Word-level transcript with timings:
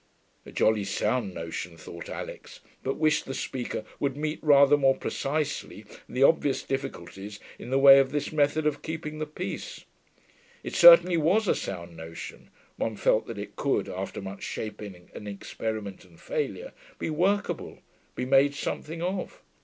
A 0.47 0.51
jolly 0.51 0.83
sound 0.83 1.31
notion, 1.35 1.77
thought 1.77 2.09
Alix, 2.09 2.59
but 2.81 2.95
wished 2.97 3.25
the 3.25 3.35
speaker 3.35 3.85
would 3.99 4.17
meet 4.17 4.39
rather 4.41 4.75
more 4.75 4.97
precisely 4.97 5.85
the 6.09 6.23
obvious 6.23 6.63
difficulties 6.63 7.39
in 7.59 7.69
the 7.69 7.77
way 7.77 7.99
of 7.99 8.09
this 8.09 8.31
method 8.31 8.65
of 8.65 8.81
keeping 8.81 9.19
the 9.19 9.27
peace. 9.27 9.85
It 10.63 10.73
certainly 10.73 11.17
was 11.17 11.47
a 11.47 11.53
sound 11.53 11.95
notion: 11.95 12.49
one 12.77 12.95
felt 12.95 13.27
that 13.27 13.37
it 13.37 13.55
could, 13.55 13.87
after 13.87 14.23
much 14.23 14.41
shaping 14.41 15.11
and 15.13 15.27
experimenting 15.27 16.09
and 16.13 16.19
failure, 16.19 16.73
be 16.97 17.11
workable, 17.11 17.77
be 18.15 18.25
made 18.25 18.55
something 18.55 19.03
of. 19.03 19.43